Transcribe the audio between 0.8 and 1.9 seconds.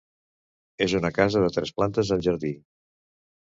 És una casa de tres